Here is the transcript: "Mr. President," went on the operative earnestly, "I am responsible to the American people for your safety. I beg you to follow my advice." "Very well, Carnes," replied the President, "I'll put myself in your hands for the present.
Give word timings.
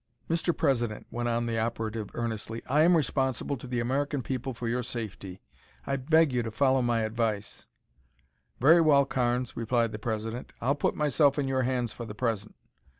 "Mr. 0.27 0.57
President," 0.57 1.05
went 1.11 1.29
on 1.29 1.45
the 1.45 1.59
operative 1.59 2.09
earnestly, 2.15 2.63
"I 2.65 2.81
am 2.81 2.97
responsible 2.97 3.55
to 3.57 3.67
the 3.67 3.79
American 3.79 4.23
people 4.23 4.51
for 4.51 4.67
your 4.67 4.81
safety. 4.81 5.43
I 5.85 5.97
beg 5.97 6.33
you 6.33 6.41
to 6.41 6.49
follow 6.49 6.81
my 6.81 7.01
advice." 7.01 7.67
"Very 8.59 8.81
well, 8.81 9.05
Carnes," 9.05 9.55
replied 9.55 9.91
the 9.91 9.99
President, 9.99 10.53
"I'll 10.59 10.73
put 10.73 10.95
myself 10.95 11.37
in 11.37 11.47
your 11.47 11.61
hands 11.61 11.93
for 11.93 12.05
the 12.05 12.15
present. 12.15 12.55